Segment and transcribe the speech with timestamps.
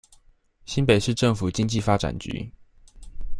[0.65, 2.51] 新北市政府經濟發展局